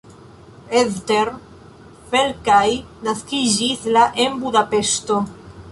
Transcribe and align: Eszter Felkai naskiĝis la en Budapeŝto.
Eszter 0.79 1.29
Felkai 2.13 2.73
naskiĝis 3.09 3.87
la 3.99 4.09
en 4.27 4.43
Budapeŝto. 4.47 5.23